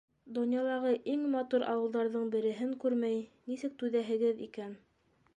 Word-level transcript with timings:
Донъялағы 0.35 0.93
иң 1.15 1.25
матур 1.33 1.65
ауылдарҙың 1.73 2.25
береһен 2.35 2.71
күрмәй 2.85 3.19
нисек 3.51 3.75
түҙәһегеҙ 3.83 4.41
икән? 4.47 4.73